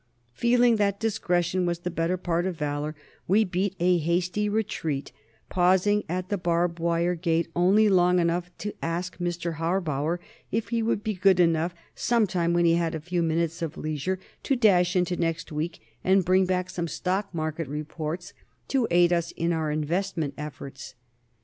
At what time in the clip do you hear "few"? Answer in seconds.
12.99-13.21